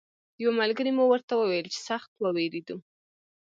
یوه 0.43 0.53
ملګري 0.61 0.91
مو 0.97 1.03
ورته 1.07 1.33
ویل 1.35 1.67
چې 1.73 1.79
سخت 1.89 2.11
ووېرېدو. 2.21 2.77